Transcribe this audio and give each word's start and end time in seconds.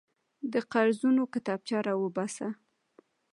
د 0.51 0.53
قرضونو 0.71 1.23
کتابچه 1.33 1.77
راوباسه. 1.87 2.47